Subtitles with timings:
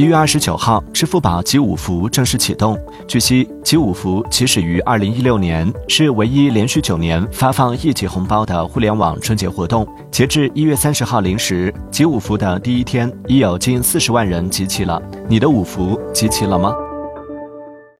[0.00, 2.74] 一月二十九号支付宝集五福正式启动。
[3.06, 9.86] 据悉集五福起始于二零一六年是唯一连续九年发放一级红包的互联网春节活动。
[10.10, 14.98] 截至一月三十号零时集五福的第一天已有近四十万人集齐了。
[15.28, 16.72] 你的五福集齐了吗？